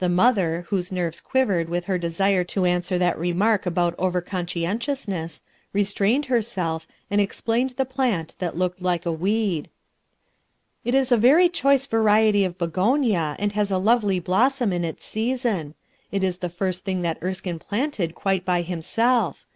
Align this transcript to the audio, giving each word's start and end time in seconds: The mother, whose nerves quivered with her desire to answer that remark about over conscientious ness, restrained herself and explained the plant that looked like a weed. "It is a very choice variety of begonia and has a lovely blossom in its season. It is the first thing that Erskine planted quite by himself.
The 0.00 0.08
mother, 0.08 0.66
whose 0.70 0.90
nerves 0.90 1.20
quivered 1.20 1.68
with 1.68 1.84
her 1.84 1.96
desire 1.96 2.42
to 2.42 2.64
answer 2.64 2.98
that 2.98 3.16
remark 3.16 3.64
about 3.64 3.94
over 3.96 4.20
conscientious 4.20 5.06
ness, 5.06 5.40
restrained 5.72 6.26
herself 6.26 6.84
and 7.08 7.20
explained 7.20 7.74
the 7.76 7.84
plant 7.84 8.34
that 8.40 8.56
looked 8.56 8.82
like 8.82 9.06
a 9.06 9.12
weed. 9.12 9.70
"It 10.84 10.96
is 10.96 11.12
a 11.12 11.16
very 11.16 11.48
choice 11.48 11.86
variety 11.86 12.44
of 12.44 12.58
begonia 12.58 13.36
and 13.38 13.52
has 13.52 13.70
a 13.70 13.78
lovely 13.78 14.18
blossom 14.18 14.72
in 14.72 14.82
its 14.84 15.04
season. 15.04 15.74
It 16.10 16.24
is 16.24 16.38
the 16.38 16.48
first 16.50 16.84
thing 16.84 17.02
that 17.02 17.22
Erskine 17.22 17.60
planted 17.60 18.16
quite 18.16 18.44
by 18.44 18.62
himself. 18.62 19.46